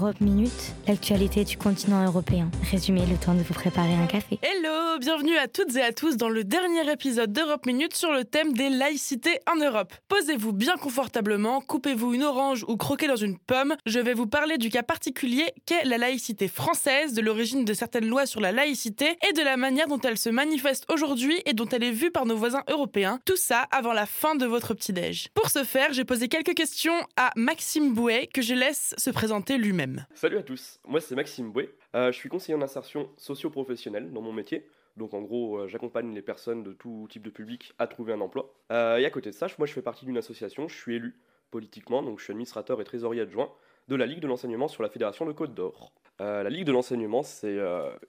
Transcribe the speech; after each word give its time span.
Europe 0.00 0.20
Minute, 0.22 0.74
l'actualité 0.88 1.44
du 1.44 1.58
continent 1.58 2.02
européen. 2.06 2.50
Résumé, 2.70 3.02
le 3.04 3.16
temps 3.16 3.34
de 3.34 3.42
vous 3.42 3.52
préparer 3.52 3.92
un 3.92 4.06
café. 4.06 4.38
Hello, 4.40 4.98
bienvenue 4.98 5.36
à 5.36 5.46
toutes 5.46 5.76
et 5.76 5.82
à 5.82 5.92
tous 5.92 6.16
dans 6.16 6.30
le 6.30 6.42
dernier 6.42 6.90
épisode 6.90 7.34
d'Europe 7.34 7.66
Minute 7.66 7.94
sur 7.94 8.10
le 8.10 8.24
thème 8.24 8.54
des 8.54 8.70
laïcités 8.70 9.40
en 9.50 9.56
Europe. 9.56 9.92
Posez-vous 10.08 10.54
bien 10.54 10.76
confortablement, 10.76 11.60
coupez-vous 11.60 12.14
une 12.14 12.22
orange 12.22 12.64
ou 12.66 12.78
croquez 12.78 13.08
dans 13.08 13.16
une 13.16 13.38
pomme. 13.38 13.76
Je 13.84 13.98
vais 13.98 14.14
vous 14.14 14.26
parler 14.26 14.56
du 14.56 14.70
cas 14.70 14.82
particulier 14.82 15.52
qu'est 15.66 15.84
la 15.84 15.98
laïcité 15.98 16.48
française, 16.48 17.12
de 17.12 17.20
l'origine 17.20 17.66
de 17.66 17.74
certaines 17.74 18.06
lois 18.06 18.24
sur 18.24 18.40
la 18.40 18.52
laïcité 18.52 19.18
et 19.28 19.34
de 19.34 19.42
la 19.42 19.58
manière 19.58 19.86
dont 19.86 20.00
elle 20.00 20.18
se 20.18 20.30
manifeste 20.30 20.86
aujourd'hui 20.90 21.42
et 21.44 21.52
dont 21.52 21.68
elle 21.68 21.84
est 21.84 21.90
vue 21.90 22.10
par 22.10 22.24
nos 22.24 22.36
voisins 22.36 22.62
européens. 22.70 23.20
Tout 23.26 23.36
ça 23.36 23.66
avant 23.70 23.92
la 23.92 24.06
fin 24.06 24.34
de 24.34 24.46
votre 24.46 24.72
petit-déj. 24.72 25.28
Pour 25.34 25.50
ce 25.50 25.62
faire, 25.62 25.92
j'ai 25.92 26.04
posé 26.04 26.28
quelques 26.28 26.54
questions 26.54 26.98
à 27.18 27.32
Maxime 27.36 27.92
Bouet 27.92 28.30
que 28.32 28.40
je 28.40 28.54
laisse 28.54 28.94
se 28.96 29.10
présenter 29.10 29.58
lui-même. 29.58 29.89
Salut 30.14 30.38
à 30.38 30.42
tous, 30.42 30.80
moi 30.86 31.00
c'est 31.00 31.14
Maxime 31.14 31.50
Bouet, 31.52 31.74
Euh, 31.94 32.12
je 32.12 32.16
suis 32.16 32.28
conseiller 32.28 32.54
en 32.54 32.62
insertion 32.62 33.10
socio-professionnelle 33.16 34.12
dans 34.12 34.20
mon 34.20 34.32
métier. 34.32 34.68
Donc 34.96 35.14
en 35.14 35.22
gros, 35.22 35.58
euh, 35.58 35.68
j'accompagne 35.68 36.14
les 36.14 36.22
personnes 36.22 36.62
de 36.62 36.72
tout 36.72 37.06
type 37.10 37.22
de 37.22 37.30
public 37.30 37.72
à 37.78 37.86
trouver 37.86 38.12
un 38.12 38.20
emploi. 38.20 38.54
Euh, 38.70 38.98
et 38.98 39.06
à 39.06 39.10
côté 39.10 39.30
de 39.30 39.34
ça, 39.34 39.46
moi 39.58 39.66
je 39.66 39.72
fais 39.72 39.82
partie 39.82 40.04
d'une 40.04 40.18
association, 40.18 40.68
je 40.68 40.76
suis 40.76 40.96
élu 40.96 41.18
politiquement, 41.50 42.02
donc 42.02 42.18
je 42.18 42.24
suis 42.24 42.32
administrateur 42.32 42.80
et 42.80 42.84
trésorier 42.84 43.22
adjoint 43.22 43.50
de 43.88 43.96
la 43.96 44.06
Ligue 44.06 44.20
de 44.20 44.28
l'enseignement 44.28 44.68
sur 44.68 44.82
la 44.82 44.88
Fédération 44.88 45.26
de 45.26 45.32
Côte 45.32 45.54
d'Or. 45.54 45.92
La 46.20 46.50
Ligue 46.50 46.66
de 46.66 46.72
l'enseignement, 46.72 47.22
c'est 47.22 47.58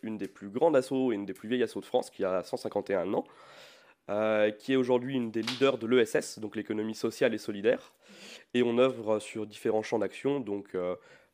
une 0.03 0.17
des 0.17 0.27
plus 0.27 0.50
grandes 0.50 0.75
assos 0.75 1.13
et 1.13 1.16
une 1.16 1.25
des 1.25 1.34
plus 1.34 1.48
vieilles 1.48 1.63
assos 1.63 1.80
de 1.80 1.86
France, 1.86 2.09
qui 2.09 2.25
a 2.25 2.44
151 2.44 3.13
ans, 3.13 3.23
qui 4.59 4.73
est 4.73 4.75
aujourd'hui 4.75 5.16
une 5.16 5.31
des 5.31 5.41
leaders 5.41 5.77
de 5.77 5.88
l'ESS, 5.88 6.39
donc 6.39 6.58
l'économie 6.58 6.94
sociale 6.94 7.34
et 7.34 7.38
solidaire. 7.38 7.94
Et 8.53 8.63
on 8.63 8.77
œuvre 8.77 9.20
sur 9.20 9.48
différents 9.48 9.81
champs 9.81 9.98
d'action, 9.98 10.41
donc 10.41 10.75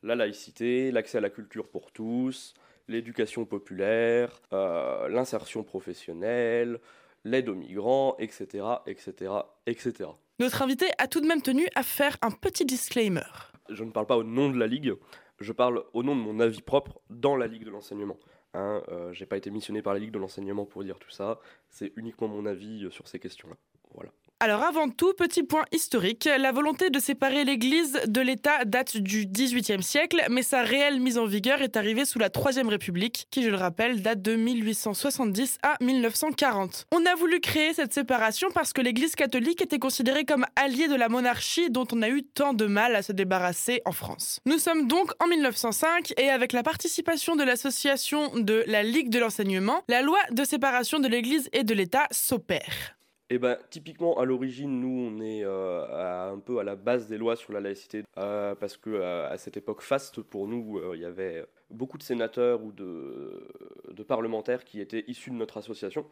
la 0.04 0.16
laïcité, 0.16 0.92
l'accès 0.92 1.18
à 1.18 1.22
la 1.22 1.30
culture 1.30 1.68
pour 1.68 1.92
tous, 1.92 2.54
l'éducation 2.88 3.46
populaire, 3.46 4.42
euh, 4.54 5.08
l'insertion 5.10 5.64
professionnelle, 5.64 6.80
l'aide 7.24 7.50
aux 7.50 7.56
migrants, 7.56 8.16
etc., 8.20 8.66
etc., 8.86 9.32
etc. 9.66 10.10
Notre 10.40 10.62
invité 10.62 10.86
a 10.98 11.08
tout 11.08 11.20
de 11.20 11.28
même 11.28 11.42
tenu 11.42 11.68
à 11.76 11.84
faire 11.84 12.16
un 12.22 12.32
petit 12.32 12.66
disclaimer. 12.66 13.22
Je 13.70 13.84
ne 13.84 13.92
parle 13.92 14.06
pas 14.06 14.18
au 14.18 14.24
nom 14.24 14.50
de 14.50 14.58
la 14.58 14.68
Ligue, 14.68 14.94
je 15.40 15.52
parle 15.52 15.84
au 15.94 16.04
nom 16.04 16.16
de 16.16 16.22
mon 16.22 16.40
avis 16.40 16.62
propre 16.62 17.02
dans 17.10 17.36
la 17.36 17.48
Ligue 17.48 17.66
de 17.66 17.72
l'enseignement. 17.72 18.18
Hein, 18.54 18.82
euh, 18.90 19.12
j'ai 19.14 19.26
pas 19.26 19.38
été 19.38 19.52
missionné 19.52 19.82
par 19.82 19.94
la 19.94 20.00
Ligue 20.00 20.12
de 20.12 20.20
l'enseignement 20.20 20.66
pour 20.66 20.84
dire 20.84 21.00
tout 21.00 21.10
ça, 21.10 21.40
c'est 21.70 21.92
uniquement 21.96 22.28
mon 22.28 22.46
avis 22.46 22.86
euh, 22.86 22.92
sur 22.92 23.08
ces 23.08 23.20
questions-là. 23.20 23.56
Voilà. 23.94 24.12
Alors 24.40 24.62
avant 24.62 24.88
tout, 24.90 25.14
petit 25.14 25.42
point 25.42 25.66
historique, 25.72 26.30
la 26.38 26.52
volonté 26.52 26.92
de 26.92 27.00
séparer 27.00 27.44
l'Église 27.44 28.00
de 28.06 28.22
l'État 28.22 28.66
date 28.66 28.96
du 28.96 29.26
XVIIIe 29.26 29.82
siècle, 29.82 30.24
mais 30.30 30.44
sa 30.44 30.62
réelle 30.62 31.00
mise 31.00 31.18
en 31.18 31.26
vigueur 31.26 31.64
est 31.64 31.76
arrivée 31.76 32.06
sous 32.06 32.20
la 32.20 32.30
Troisième 32.30 32.70
République, 32.70 33.26
qui 33.32 33.42
je 33.42 33.50
le 33.50 33.56
rappelle 33.56 34.04
date 34.04 34.22
de 34.22 34.36
1870 34.36 35.58
à 35.64 35.76
1940. 35.82 36.86
On 36.92 37.04
a 37.08 37.16
voulu 37.16 37.40
créer 37.40 37.74
cette 37.74 37.96
séparation 37.96 38.50
parce 38.54 38.74
que 38.74 38.82
l'Église 38.82 39.16
catholique 39.16 39.64
était 39.64 39.80
considérée 39.80 40.24
comme 40.24 40.46
alliée 40.56 40.88
de 40.88 40.96
la 40.96 41.10
monarchie 41.10 41.72
dont 41.72 41.88
on 41.92 42.04
a 42.04 42.10
eu 42.10 42.22
tant 42.22 42.54
de 42.54 42.68
mal 42.68 42.96
à 42.96 43.02
se 43.02 43.14
débarrasser 43.14 43.82
en 43.86 43.92
France. 43.92 44.40
Nous 44.46 44.60
sommes 44.60 44.88
donc 44.88 45.14
en 45.20 45.26
1905 45.26 46.14
et 46.16 46.30
avec 46.30 46.54
la 46.54 46.62
participation 46.62 47.36
de 47.36 47.44
l'association 47.44 48.32
de 48.36 48.64
la 48.68 48.84
Ligue 48.84 49.10
de 49.10 49.18
l'enseignement, 49.18 49.82
la 49.88 50.04
loi 50.04 50.20
de 50.30 50.44
séparation 50.44 51.00
de 51.00 51.08
l'Église 51.08 51.50
et 51.54 51.64
de 51.64 51.74
l'État 51.74 52.06
s'opère. 52.12 52.97
Et 53.30 53.40
ben 53.40 53.58
typiquement 53.70 54.18
à 54.20 54.26
l'origine, 54.26 54.80
nous 54.80 55.10
on 55.12 55.20
est 55.22 55.44
euh, 55.44 55.84
à- 55.88 56.30
un 56.30 56.40
peu 56.40 56.60
à 56.60 56.64
la 56.64 56.76
base 56.78 57.08
des 57.08 57.18
lois 57.18 57.36
sur 57.36 57.52
la 57.52 57.60
laïcité 57.60 58.04
euh, 58.18 58.56
parce 58.56 58.78
que 58.78 58.90
euh, 58.90 59.28
à 59.30 59.38
cette 59.38 59.58
époque 59.58 59.82
faste 59.82 60.22
pour 60.22 60.48
nous, 60.48 60.80
il 60.94 61.02
y 61.02 61.06
avait 61.06 61.46
beaucoup 61.70 61.98
de 61.98 62.04
sénateurs 62.04 62.64
ou 62.64 62.72
de, 62.72 63.46
de 63.92 64.04
parlementaires 64.04 64.64
qui 64.64 64.80
étaient 64.80 65.04
issus 65.08 65.30
de 65.32 65.36
notre 65.36 65.58
association. 65.58 66.06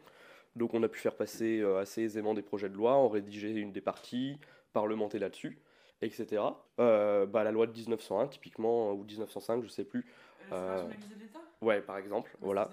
Donc 0.56 0.74
on 0.74 0.82
a 0.82 0.88
pu 0.88 0.98
faire 0.98 1.14
passer 1.16 1.62
assez 1.62 2.02
aisément 2.02 2.34
des 2.34 2.42
projets 2.42 2.68
de 2.68 2.74
loi, 2.76 2.92
en 2.94 3.08
rédiger 3.08 3.50
une 3.50 3.72
des 3.72 3.80
parties, 3.80 4.38
parlementer 4.74 5.18
là-dessus, 5.18 5.58
etc. 6.02 6.42
Bah, 6.76 7.44
la 7.44 7.50
loi 7.50 7.66
de 7.66 7.72
1901 7.72 8.26
typiquement 8.28 8.92
ou 8.92 9.04
1905, 9.04 9.62
je 9.62 9.68
sais 9.68 9.84
plus. 9.84 10.04
Ouais, 11.62 11.80
par 11.80 11.96
exemple, 11.96 12.36
voilà. 12.42 12.70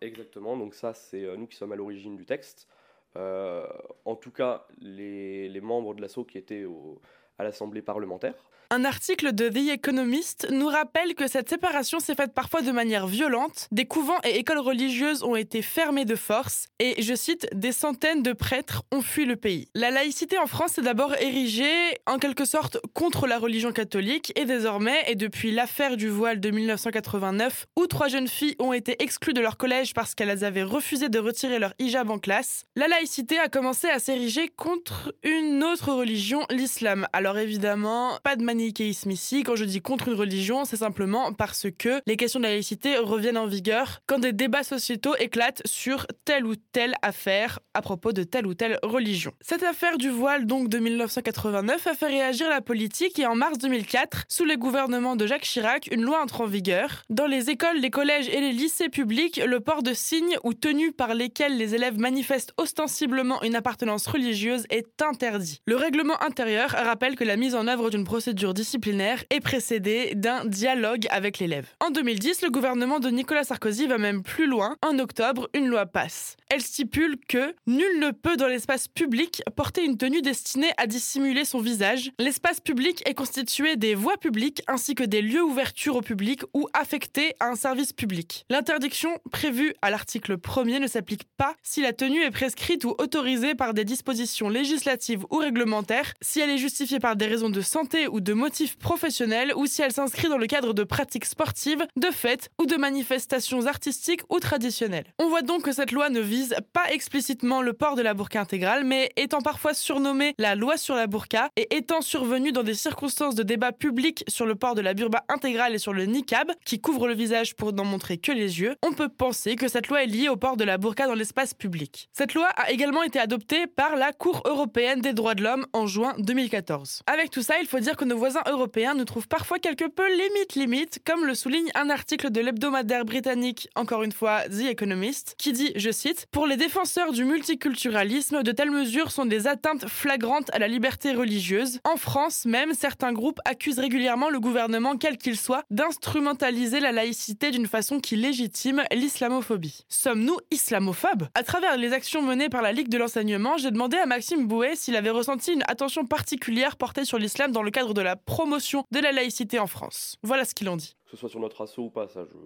Exactement, 0.00 0.56
donc 0.56 0.74
ça 0.74 0.92
c'est 0.92 1.36
nous 1.36 1.46
qui 1.46 1.56
sommes 1.56 1.72
à 1.72 1.76
l'origine 1.76 2.16
du 2.16 2.26
texte. 2.26 2.68
Euh, 3.16 3.66
en 4.04 4.16
tout 4.16 4.30
cas, 4.30 4.66
les, 4.80 5.48
les 5.48 5.60
membres 5.60 5.94
de 5.94 6.02
l'assaut 6.02 6.24
qui 6.24 6.38
étaient 6.38 6.64
au- 6.64 7.00
à 7.38 7.44
l'Assemblée 7.44 7.82
parlementaire. 7.82 8.34
Un 8.70 8.84
article 8.84 9.32
de 9.32 9.48
The 9.48 9.74
Economist 9.74 10.48
nous 10.50 10.66
rappelle 10.66 11.14
que 11.14 11.28
cette 11.28 11.48
séparation 11.48 12.00
s'est 12.00 12.16
faite 12.16 12.34
parfois 12.34 12.62
de 12.62 12.72
manière 12.72 13.06
violente. 13.06 13.68
Des 13.70 13.84
couvents 13.84 14.18
et 14.24 14.38
écoles 14.38 14.58
religieuses 14.58 15.22
ont 15.22 15.36
été 15.36 15.62
fermés 15.62 16.04
de 16.04 16.16
force 16.16 16.66
et, 16.80 17.00
je 17.00 17.14
cite, 17.14 17.46
des 17.52 17.70
centaines 17.70 18.24
de 18.24 18.32
prêtres 18.32 18.82
ont 18.90 19.02
fui 19.02 19.24
le 19.24 19.36
pays. 19.36 19.68
La 19.76 19.92
laïcité 19.92 20.36
en 20.38 20.48
France 20.48 20.78
est 20.78 20.82
d'abord 20.82 21.14
érigée 21.14 21.96
en 22.06 22.18
quelque 22.18 22.44
sorte 22.44 22.78
contre 22.92 23.28
la 23.28 23.38
religion 23.38 23.70
catholique 23.70 24.32
et 24.34 24.46
désormais, 24.46 25.04
et 25.06 25.14
depuis 25.14 25.52
l'affaire 25.52 25.96
du 25.96 26.08
voile 26.08 26.40
de 26.40 26.50
1989 26.50 27.66
où 27.78 27.86
trois 27.86 28.08
jeunes 28.08 28.26
filles 28.26 28.56
ont 28.58 28.72
été 28.72 29.00
exclues 29.00 29.34
de 29.34 29.40
leur 29.40 29.58
collège 29.58 29.94
parce 29.94 30.16
qu'elles 30.16 30.44
avaient 30.44 30.64
refusé 30.64 31.08
de 31.08 31.20
retirer 31.20 31.60
leur 31.60 31.72
hijab 31.78 32.10
en 32.10 32.18
classe, 32.18 32.64
la 32.74 32.88
laïcité 32.88 33.38
a 33.38 33.48
commencé 33.48 33.88
à 33.88 34.00
s'ériger 34.00 34.48
contre 34.48 35.14
une 35.22 35.62
autre 35.62 35.92
religion, 35.92 36.40
l'islam. 36.50 37.06
Évidemment, 37.34 38.18
pas 38.22 38.36
de 38.36 38.44
manichéisme 38.44 39.10
ici. 39.10 39.42
Quand 39.42 39.56
je 39.56 39.64
dis 39.64 39.80
contre 39.80 40.08
une 40.08 40.14
religion, 40.14 40.64
c'est 40.64 40.76
simplement 40.76 41.32
parce 41.32 41.66
que 41.76 42.00
les 42.06 42.16
questions 42.16 42.38
de 42.38 42.44
la 42.44 42.50
laïcité 42.50 42.98
reviennent 42.98 43.36
en 43.36 43.46
vigueur 43.46 44.00
quand 44.06 44.20
des 44.20 44.32
débats 44.32 44.62
sociétaux 44.62 45.16
éclatent 45.18 45.62
sur 45.64 46.06
telle 46.24 46.46
ou 46.46 46.54
telle 46.56 46.94
affaire 47.02 47.58
à 47.74 47.82
propos 47.82 48.12
de 48.12 48.22
telle 48.22 48.46
ou 48.46 48.54
telle 48.54 48.78
religion. 48.82 49.32
Cette 49.40 49.64
affaire 49.64 49.98
du 49.98 50.08
voile 50.08 50.46
donc 50.46 50.68
de 50.68 50.78
1989 50.78 51.86
a 51.86 51.94
fait 51.94 52.06
réagir 52.06 52.48
la 52.48 52.60
politique 52.60 53.18
et 53.18 53.26
en 53.26 53.34
mars 53.34 53.58
2004, 53.58 54.24
sous 54.28 54.44
les 54.44 54.56
gouvernements 54.56 55.16
de 55.16 55.26
Jacques 55.26 55.42
Chirac, 55.42 55.88
une 55.90 56.02
loi 56.02 56.22
entre 56.22 56.42
en 56.42 56.46
vigueur. 56.46 57.02
Dans 57.10 57.26
les 57.26 57.50
écoles, 57.50 57.78
les 57.80 57.90
collèges 57.90 58.28
et 58.28 58.40
les 58.40 58.52
lycées 58.52 58.88
publics, 58.88 59.40
le 59.44 59.60
port 59.60 59.82
de 59.82 59.94
signes 59.94 60.36
ou 60.44 60.54
tenues 60.54 60.92
par 60.92 61.14
lesquelles 61.14 61.56
les 61.56 61.74
élèves 61.74 61.98
manifestent 61.98 62.52
ostensiblement 62.56 63.42
une 63.42 63.56
appartenance 63.56 64.06
religieuse 64.06 64.64
est 64.70 65.02
interdit. 65.02 65.60
Le 65.66 65.76
règlement 65.76 66.20
intérieur 66.22 66.70
rappelle 66.70 67.15
que 67.16 67.24
la 67.24 67.36
mise 67.36 67.56
en 67.56 67.66
œuvre 67.66 67.90
d'une 67.90 68.04
procédure 68.04 68.54
disciplinaire 68.54 69.24
est 69.30 69.40
précédée 69.40 70.12
d'un 70.14 70.44
dialogue 70.44 71.08
avec 71.10 71.40
l'élève. 71.40 71.66
En 71.84 71.90
2010, 71.90 72.42
le 72.42 72.50
gouvernement 72.50 73.00
de 73.00 73.08
Nicolas 73.08 73.42
Sarkozy 73.42 73.88
va 73.88 73.98
même 73.98 74.22
plus 74.22 74.46
loin. 74.46 74.76
En 74.86 74.98
octobre, 75.00 75.48
une 75.54 75.66
loi 75.66 75.86
passe. 75.86 76.36
Elle 76.48 76.60
stipule 76.60 77.16
que 77.28 77.54
nul 77.66 77.98
ne 77.98 78.10
peut 78.10 78.36
dans 78.36 78.46
l'espace 78.46 78.86
public 78.86 79.42
porter 79.56 79.84
une 79.84 79.96
tenue 79.96 80.22
destinée 80.22 80.70
à 80.76 80.86
dissimuler 80.86 81.44
son 81.44 81.60
visage. 81.60 82.12
L'espace 82.18 82.60
public 82.60 83.02
est 83.08 83.14
constitué 83.14 83.76
des 83.76 83.94
voies 83.94 84.18
publiques 84.18 84.62
ainsi 84.68 84.94
que 84.94 85.02
des 85.02 85.22
lieux 85.22 85.42
ouverture 85.42 85.96
au 85.96 86.02
public 86.02 86.42
ou 86.54 86.68
affectés 86.72 87.34
à 87.40 87.46
un 87.46 87.56
service 87.56 87.92
public. 87.92 88.44
L'interdiction 88.50 89.10
prévue 89.32 89.74
à 89.80 89.90
l'article 89.90 90.36
1er 90.36 90.80
ne 90.80 90.86
s'applique 90.86 91.24
pas 91.36 91.54
si 91.62 91.80
la 91.80 91.92
tenue 91.92 92.22
est 92.22 92.30
prescrite 92.30 92.84
ou 92.84 92.94
autorisée 92.98 93.54
par 93.54 93.72
des 93.72 93.84
dispositions 93.84 94.48
législatives 94.48 95.24
ou 95.30 95.36
réglementaires, 95.36 96.12
si 96.20 96.40
elle 96.40 96.50
est 96.50 96.58
justifiée 96.58 96.98
par 96.98 97.05
des 97.14 97.26
raisons 97.26 97.50
de 97.50 97.60
santé 97.60 98.08
ou 98.08 98.20
de 98.20 98.32
motifs 98.32 98.76
professionnels 98.78 99.52
ou 99.54 99.66
si 99.66 99.82
elle 99.82 99.92
s'inscrit 99.92 100.28
dans 100.28 100.38
le 100.38 100.46
cadre 100.46 100.74
de 100.74 100.82
pratiques 100.82 101.26
sportives, 101.26 101.86
de 101.96 102.10
fêtes 102.10 102.50
ou 102.58 102.66
de 102.66 102.76
manifestations 102.76 103.66
artistiques 103.66 104.22
ou 104.28 104.40
traditionnelles. 104.40 105.12
On 105.18 105.28
voit 105.28 105.42
donc 105.42 105.62
que 105.62 105.72
cette 105.72 105.92
loi 105.92 106.10
ne 106.10 106.20
vise 106.20 106.56
pas 106.72 106.90
explicitement 106.90 107.62
le 107.62 107.72
port 107.72 107.94
de 107.94 108.02
la 108.02 108.14
burqa 108.14 108.40
intégrale, 108.40 108.84
mais 108.84 109.12
étant 109.16 109.40
parfois 109.40 109.74
surnommée 109.74 110.34
la 110.38 110.54
loi 110.54 110.76
sur 110.76 110.94
la 110.94 111.06
burqa 111.06 111.50
et 111.56 111.76
étant 111.76 112.00
survenue 112.00 112.52
dans 112.52 112.62
des 112.62 112.74
circonstances 112.74 113.34
de 113.34 113.42
débat 113.42 113.72
public 113.72 114.24
sur 114.26 114.46
le 114.46 114.54
port 114.54 114.74
de 114.74 114.80
la 114.80 114.94
burqa 114.94 115.24
intégrale 115.28 115.74
et 115.74 115.78
sur 115.78 115.92
le 115.92 116.06
niqab, 116.06 116.50
qui 116.64 116.80
couvre 116.80 117.06
le 117.06 117.14
visage 117.14 117.54
pour 117.54 117.72
n'en 117.72 117.84
montrer 117.84 118.18
que 118.18 118.32
les 118.32 118.60
yeux, 118.60 118.74
on 118.84 118.92
peut 118.92 119.08
penser 119.08 119.56
que 119.56 119.68
cette 119.68 119.88
loi 119.88 120.02
est 120.02 120.06
liée 120.06 120.28
au 120.28 120.36
port 120.36 120.56
de 120.56 120.64
la 120.64 120.78
burqa 120.78 121.06
dans 121.06 121.14
l'espace 121.14 121.54
public. 121.54 122.08
Cette 122.12 122.34
loi 122.34 122.46
a 122.56 122.70
également 122.70 123.02
été 123.02 123.18
adoptée 123.18 123.66
par 123.66 123.96
la 123.96 124.12
Cour 124.12 124.42
européenne 124.46 125.00
des 125.00 125.12
droits 125.12 125.34
de 125.34 125.42
l'homme 125.42 125.66
en 125.72 125.86
juin 125.86 126.14
2014. 126.18 126.95
Avec 127.06 127.30
tout 127.30 127.42
ça, 127.42 127.54
il 127.60 127.66
faut 127.66 127.80
dire 127.80 127.96
que 127.96 128.04
nos 128.04 128.16
voisins 128.16 128.42
européens 128.46 128.94
nous 128.94 129.04
trouvent 129.04 129.28
parfois 129.28 129.58
quelque 129.58 129.88
peu 129.88 130.08
limite 130.08 130.54
limite, 130.54 131.00
comme 131.04 131.24
le 131.24 131.34
souligne 131.34 131.70
un 131.74 131.90
article 131.90 132.30
de 132.30 132.40
l'hebdomadaire 132.40 133.04
britannique, 133.04 133.68
encore 133.74 134.02
une 134.02 134.12
fois 134.12 134.42
The 134.48 134.70
Economist, 134.70 135.34
qui 135.38 135.52
dit, 135.52 135.72
je 135.76 135.90
cite, 135.90 136.26
Pour 136.30 136.46
les 136.46 136.56
défenseurs 136.56 137.12
du 137.12 137.24
multiculturalisme, 137.24 138.42
de 138.42 138.52
telles 138.52 138.70
mesures 138.70 139.10
sont 139.10 139.26
des 139.26 139.46
atteintes 139.46 139.88
flagrantes 139.88 140.50
à 140.52 140.58
la 140.58 140.68
liberté 140.68 141.12
religieuse. 141.12 141.80
En 141.84 141.96
France 141.96 142.44
même, 142.44 142.74
certains 142.74 143.12
groupes 143.12 143.40
accusent 143.44 143.78
régulièrement 143.78 144.30
le 144.30 144.40
gouvernement, 144.40 144.96
quel 144.96 145.18
qu'il 145.18 145.36
soit, 145.36 145.64
d'instrumentaliser 145.70 146.80
la 146.80 146.92
laïcité 146.92 147.50
d'une 147.50 147.66
façon 147.66 148.00
qui 148.00 148.16
légitime 148.16 148.82
l'islamophobie. 148.92 149.84
Sommes-nous 149.88 150.38
islamophobes? 150.50 151.28
À 151.34 151.42
travers 151.42 151.76
les 151.76 151.92
actions 151.92 152.22
menées 152.22 152.48
par 152.48 152.62
la 152.62 152.72
Ligue 152.72 152.88
de 152.88 152.98
l'enseignement, 152.98 153.56
j'ai 153.56 153.70
demandé 153.70 153.96
à 153.96 154.06
Maxime 154.06 154.46
Bouet 154.46 154.76
s'il 154.76 154.96
avait 154.96 155.10
ressenti 155.10 155.52
une 155.52 155.64
attention 155.68 156.06
particulière 156.06 156.76
sur 157.04 157.18
l'islam 157.18 157.52
dans 157.52 157.62
le 157.62 157.70
cadre 157.70 157.94
de 157.94 158.00
la 158.00 158.16
promotion 158.16 158.84
de 158.90 159.00
la 159.00 159.12
laïcité 159.12 159.58
en 159.58 159.66
France. 159.66 160.16
Voilà 160.22 160.44
ce 160.44 160.54
qu'il 160.54 160.68
en 160.68 160.76
dit. 160.76 160.96
Que 161.04 161.10
ce 161.12 161.16
soit 161.16 161.28
sur 161.28 161.40
notre 161.40 161.62
assaut 161.62 161.84
ou 161.84 161.90
pas, 161.90 162.08
ça 162.08 162.24
je 162.24 162.36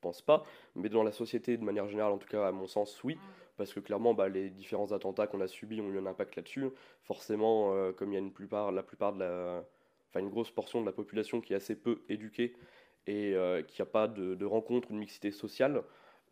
pense 0.00 0.22
pas, 0.22 0.44
mais 0.74 0.88
dans 0.88 1.02
la 1.02 1.12
société 1.12 1.56
de 1.56 1.64
manière 1.64 1.88
générale, 1.88 2.12
en 2.12 2.18
tout 2.18 2.28
cas 2.28 2.46
à 2.46 2.52
mon 2.52 2.66
sens, 2.66 3.02
oui, 3.02 3.18
parce 3.56 3.72
que 3.72 3.80
clairement 3.80 4.14
bah, 4.14 4.28
les 4.28 4.50
différents 4.50 4.92
attentats 4.92 5.26
qu'on 5.26 5.40
a 5.40 5.48
subis 5.48 5.80
ont 5.80 5.88
eu 5.88 5.98
un 5.98 6.06
impact 6.06 6.36
là-dessus. 6.36 6.66
Forcément, 7.02 7.74
euh, 7.74 7.92
comme 7.92 8.12
il 8.12 8.14
y 8.14 8.16
a 8.16 8.20
une 8.20 8.32
plupart, 8.32 8.72
la 8.72 8.82
plupart 8.82 9.12
de 9.12 9.20
la, 9.20 9.64
enfin 10.10 10.20
une 10.20 10.30
grosse 10.30 10.50
portion 10.50 10.80
de 10.80 10.86
la 10.86 10.92
population 10.92 11.40
qui 11.40 11.52
est 11.52 11.56
assez 11.56 11.74
peu 11.74 12.02
éduquée 12.08 12.54
et 13.06 13.34
euh, 13.34 13.62
qui 13.62 13.80
n'a 13.80 13.86
pas 13.86 14.08
de, 14.08 14.34
de, 14.34 14.44
rencontre 14.44 14.90
ou 14.90 14.94
de 14.94 14.98
mixité 14.98 15.30
sociale, 15.30 15.82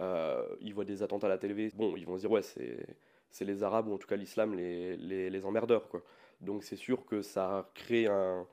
euh, 0.01 0.45
ils 0.61 0.75
voient 0.75 0.85
des 0.85 1.03
attentats 1.03 1.27
à 1.27 1.31
la 1.31 1.39
télé, 1.39 1.71
bon, 1.75 1.97
ils 1.97 2.07
vont 2.07 2.17
se 2.17 2.23
dire 2.23 2.31
ouais 2.31 2.43
c'est 2.43 2.87
c'est 3.35 3.45
les 3.45 3.65
Arabes 3.65 3.89
ou 3.89 3.95
en 3.95 3.99
tout 3.99 4.07
cas 4.07 4.15
l'islam 4.15 4.55
les, 4.55 4.97
les, 4.97 5.45
emmerdeurs 5.45 5.89
quoi. 5.89 6.03
Donc 6.41 6.63
c'est 6.63 6.77
sûr 6.77 7.05
que 7.05 7.21
ça 7.21 7.69
crée 7.75 8.07
un, 8.07 8.47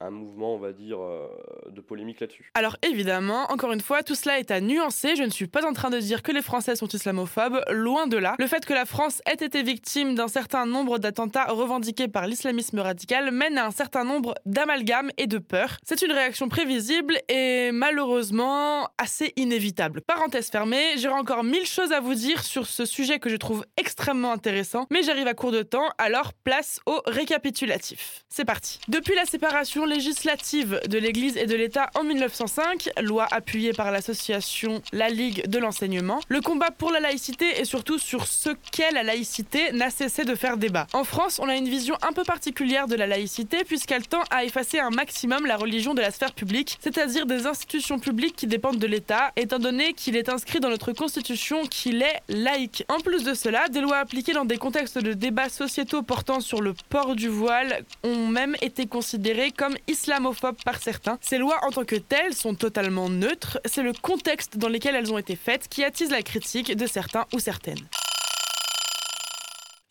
un 0.00 0.10
mouvement, 0.10 0.54
on 0.54 0.58
va 0.58 0.72
dire, 0.72 0.98
euh, 1.00 1.28
de 1.70 1.80
polémique 1.80 2.20
là-dessus. 2.20 2.50
Alors 2.54 2.76
évidemment, 2.82 3.50
encore 3.50 3.72
une 3.72 3.80
fois, 3.80 4.02
tout 4.02 4.14
cela 4.14 4.38
est 4.38 4.50
à 4.50 4.60
nuancer. 4.60 5.14
Je 5.14 5.22
ne 5.22 5.30
suis 5.30 5.46
pas 5.46 5.66
en 5.66 5.72
train 5.72 5.90
de 5.90 5.98
dire 5.98 6.22
que 6.22 6.32
les 6.32 6.42
Français 6.42 6.74
sont 6.74 6.88
islamophobes, 6.88 7.60
loin 7.70 8.06
de 8.06 8.16
là. 8.16 8.34
Le 8.38 8.46
fait 8.46 8.64
que 8.64 8.72
la 8.72 8.86
France 8.86 9.20
ait 9.26 9.44
été 9.44 9.62
victime 9.62 10.14
d'un 10.14 10.28
certain 10.28 10.64
nombre 10.64 10.98
d'attentats 10.98 11.44
revendiqués 11.44 12.08
par 12.08 12.26
l'islamisme 12.26 12.78
radical 12.78 13.30
mène 13.30 13.58
à 13.58 13.66
un 13.66 13.70
certain 13.70 14.04
nombre 14.04 14.34
d'amalgames 14.46 15.10
et 15.18 15.26
de 15.26 15.38
peurs. 15.38 15.76
C'est 15.84 16.02
une 16.02 16.12
réaction 16.12 16.48
prévisible 16.48 17.18
et 17.28 17.70
malheureusement 17.72 18.88
assez 18.96 19.32
inévitable. 19.36 20.00
Parenthèse 20.00 20.48
fermée, 20.48 20.96
j'aurai 20.96 21.18
encore 21.18 21.44
mille 21.44 21.66
choses 21.66 21.92
à 21.92 22.00
vous 22.00 22.14
dire 22.14 22.42
sur 22.42 22.66
ce 22.66 22.86
sujet 22.86 23.18
que 23.18 23.28
je 23.28 23.36
trouve 23.36 23.66
extrêmement 23.76 24.32
intéressant, 24.32 24.86
mais 24.90 25.02
j'arrive 25.02 25.26
à 25.26 25.34
court 25.34 25.52
de 25.52 25.62
temps, 25.62 25.88
alors 25.98 26.32
place 26.32 26.80
au 26.86 27.02
récapitulatif. 27.06 28.24
C'est 28.30 28.44
parti. 28.46 28.80
Depuis 28.88 29.14
la 29.14 29.26
séparation 29.26 29.84
législative 29.90 30.80
de 30.88 30.98
l'Église 30.98 31.36
et 31.36 31.46
de 31.46 31.54
l'État 31.54 31.90
en 31.94 32.04
1905, 32.04 32.90
loi 33.02 33.26
appuyée 33.30 33.72
par 33.72 33.90
l'association 33.90 34.82
La 34.92 35.08
Ligue 35.08 35.46
de 35.48 35.58
l'enseignement, 35.58 36.20
le 36.28 36.40
combat 36.40 36.70
pour 36.70 36.90
la 36.92 37.00
laïcité 37.00 37.60
et 37.60 37.64
surtout 37.64 37.98
sur 37.98 38.26
ce 38.26 38.50
qu'est 38.72 38.92
la 38.92 39.02
laïcité 39.02 39.72
n'a 39.72 39.90
cessé 39.90 40.24
de 40.24 40.34
faire 40.34 40.56
débat. 40.56 40.86
En 40.92 41.04
France, 41.04 41.40
on 41.42 41.48
a 41.48 41.56
une 41.56 41.68
vision 41.68 41.96
un 42.02 42.12
peu 42.12 42.22
particulière 42.24 42.86
de 42.86 42.94
la 42.94 43.06
laïcité 43.06 43.64
puisqu'elle 43.64 44.06
tend 44.06 44.22
à 44.30 44.44
effacer 44.44 44.78
un 44.78 44.90
maximum 44.90 45.44
la 45.46 45.56
religion 45.56 45.92
de 45.94 46.00
la 46.00 46.10
sphère 46.10 46.32
publique, 46.32 46.78
c'est-à-dire 46.80 47.26
des 47.26 47.46
institutions 47.46 47.98
publiques 47.98 48.36
qui 48.36 48.46
dépendent 48.46 48.78
de 48.78 48.86
l'État, 48.86 49.32
étant 49.36 49.58
donné 49.58 49.92
qu'il 49.92 50.16
est 50.16 50.28
inscrit 50.28 50.60
dans 50.60 50.70
notre 50.70 50.92
constitution 50.92 51.66
qu'il 51.66 52.02
est 52.02 52.20
laïque. 52.28 52.84
En 52.88 53.00
plus 53.00 53.24
de 53.24 53.34
cela, 53.34 53.68
des 53.68 53.80
lois 53.80 53.98
appliquées 53.98 54.32
dans 54.32 54.44
des 54.44 54.58
contextes 54.58 54.98
de 54.98 55.12
débats 55.12 55.48
sociétaux 55.48 56.02
portant 56.02 56.40
sur 56.40 56.60
le 56.60 56.74
port 56.88 57.16
du 57.16 57.28
voile 57.28 57.84
ont 58.04 58.26
même 58.26 58.56
été 58.62 58.86
considérées 58.86 59.50
comme 59.50 59.76
islamophobes 59.88 60.62
par 60.64 60.80
certains. 60.80 61.18
Ces 61.20 61.38
lois 61.38 61.58
en 61.62 61.70
tant 61.70 61.84
que 61.84 61.96
telles 61.96 62.34
sont 62.34 62.54
totalement 62.54 63.08
neutres, 63.08 63.60
c'est 63.64 63.82
le 63.82 63.92
contexte 63.92 64.56
dans 64.56 64.68
lequel 64.68 64.94
elles 64.94 65.12
ont 65.12 65.18
été 65.18 65.36
faites 65.36 65.68
qui 65.68 65.84
attise 65.84 66.10
la 66.10 66.22
critique 66.22 66.76
de 66.76 66.86
certains 66.86 67.26
ou 67.32 67.38
certaines. 67.38 67.88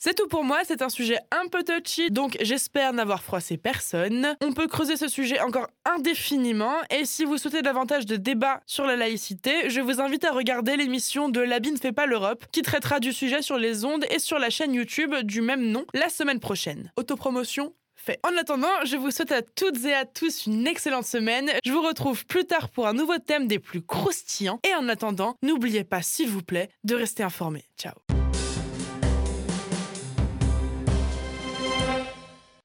C'est 0.02 0.14
tout 0.14 0.30
pour 0.30 0.46
moi, 0.46 0.60
c'est 0.64 0.82
un 0.82 0.88
sujet 0.88 1.18
un 1.30 1.50
peu 1.50 1.62
touchy, 1.62 2.10
donc 2.10 2.38
j'espère 2.40 2.94
n'avoir 2.94 3.22
froissé 3.22 3.58
personne. 3.58 4.34
On 4.42 4.54
peut 4.54 4.68
creuser 4.68 4.96
ce 4.96 5.10
sujet 5.10 5.42
encore 5.42 5.68
indéfiniment, 5.84 6.78
et 6.90 7.04
si 7.04 7.26
vous 7.26 7.38
souhaitez 7.38 7.62
davantage 7.62 8.06
de 8.06 8.16
débats 8.16 8.62
sur 8.66 8.86
la 8.86 8.96
laïcité, 8.96 9.70
je 9.70 9.82
vous 9.82 10.00
invite 10.00 10.24
à 10.24 10.32
regarder 10.32 10.78
l'émission 10.78 11.28
de 11.28 11.42
L'habit 11.42 11.74
ne 11.74 11.78
fait 11.78 11.92
pas 11.92 12.06
l'Europe, 12.06 12.46
qui 12.54 12.62
traitera 12.62 13.02
du 13.02 13.12
sujet 13.12 13.42
sur 13.42 13.58
les 13.58 13.84
ondes 13.84 14.06
et 14.10 14.20
sur 14.20 14.40
la 14.40 14.50
chaîne 14.50 14.74
YouTube 14.74 15.14
du 15.24 15.42
même 15.42 15.66
nom 15.66 15.84
la 15.94 16.08
semaine 16.08 16.40
prochaine. 16.40 16.94
Autopromotion 16.96 17.74
En 18.24 18.38
attendant, 18.38 18.68
je 18.86 18.98
vous 18.98 19.12
souhaite 19.12 19.32
à 19.32 19.42
toutes 19.42 19.84
et 19.86 19.94
à 19.94 20.06
tous 20.06 20.46
une 20.46 20.68
excellente 20.68 21.06
semaine. 21.06 21.52
Je 21.66 21.72
vous 21.72 21.82
retrouve 21.82 22.26
plus 22.26 22.46
tard 22.46 22.70
pour 22.70 22.88
un 22.88 22.94
nouveau 22.94 23.18
thème 23.18 23.48
des 23.48 23.60
plus 23.60 23.82
croustillants. 23.82 24.60
Et 24.68 24.76
en 24.76 24.88
attendant, 24.90 25.36
n'oubliez 25.44 25.84
pas, 25.84 26.02
s'il 26.02 26.30
vous 26.30 26.44
plaît, 26.44 26.70
de 26.84 26.96
rester 26.96 27.24
informé. 27.24 27.66
Ciao 27.78 27.94